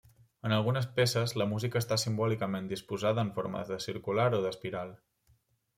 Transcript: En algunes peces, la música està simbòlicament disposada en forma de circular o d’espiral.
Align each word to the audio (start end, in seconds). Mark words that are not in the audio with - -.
En 0.47 0.53
algunes 0.55 0.87
peces, 0.99 1.33
la 1.41 1.47
música 1.51 1.79
està 1.83 1.97
simbòlicament 2.05 2.73
disposada 2.73 3.27
en 3.27 3.33
forma 3.39 3.63
de 3.73 3.79
circular 3.89 4.29
o 4.41 4.43
d’espiral. 4.47 4.99